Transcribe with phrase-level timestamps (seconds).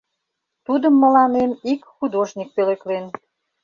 [0.65, 3.05] Тудым мыланем ик художник пӧлеклен.